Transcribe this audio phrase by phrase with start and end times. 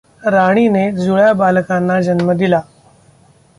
[0.23, 2.61] राणीने जुळ्या बालकांना जन्म दिला.